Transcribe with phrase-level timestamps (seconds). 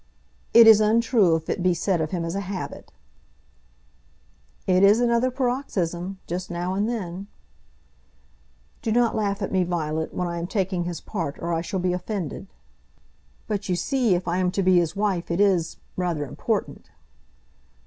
[0.51, 2.91] "It is untrue if it be said of him as a habit."
[4.65, 7.27] "It is another paroxysm, just now and then."
[8.81, 11.79] "Do not laugh at me, Violet, when I am taking his part, or I shall
[11.79, 12.47] be offended."
[13.47, 16.89] "But you see, if I am to be his wife, it is rather important."